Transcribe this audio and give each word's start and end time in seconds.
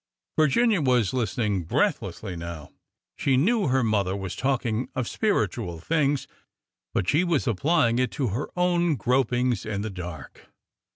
Virginia 0.35 0.81
was 0.81 1.13
listening 1.13 1.63
breathlessly 1.63 2.35
now. 2.35 2.71
She 3.17 3.37
knew 3.37 3.67
her 3.67 3.83
mother 3.83 4.15
was 4.15 4.35
talking 4.35 4.89
of 4.95 5.07
spiritual 5.07 5.79
things, 5.79 6.27
but 6.91 7.07
she 7.07 7.23
was 7.23 7.45
apply 7.47 7.89
ing 7.89 7.99
it 7.99 8.09
to 8.13 8.29
her 8.29 8.49
own 8.57 8.95
gropings 8.97 9.63
in 9.63 9.83
the 9.83 9.91
dark. 9.91 10.49